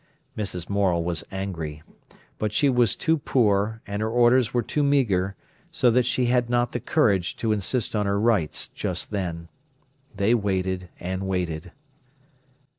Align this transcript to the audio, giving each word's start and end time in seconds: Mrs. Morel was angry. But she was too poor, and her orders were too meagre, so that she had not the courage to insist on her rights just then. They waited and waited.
Mrs. 0.35 0.67
Morel 0.67 1.03
was 1.03 1.23
angry. 1.31 1.83
But 2.39 2.51
she 2.51 2.69
was 2.69 2.95
too 2.95 3.19
poor, 3.19 3.83
and 3.85 4.01
her 4.01 4.09
orders 4.09 4.51
were 4.51 4.63
too 4.63 4.81
meagre, 4.81 5.35
so 5.69 5.91
that 5.91 6.07
she 6.07 6.25
had 6.25 6.49
not 6.49 6.71
the 6.71 6.79
courage 6.79 7.37
to 7.37 7.51
insist 7.51 7.95
on 7.95 8.07
her 8.07 8.19
rights 8.19 8.67
just 8.69 9.11
then. 9.11 9.47
They 10.17 10.33
waited 10.33 10.89
and 10.99 11.27
waited. 11.27 11.71